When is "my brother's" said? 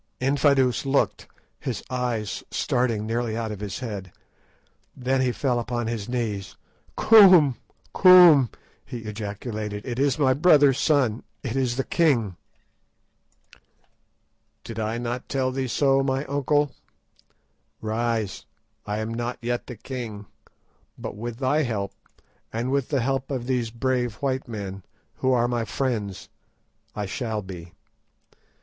10.17-10.79